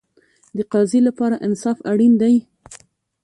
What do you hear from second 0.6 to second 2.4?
قاضي لپاره انصاف اړین دی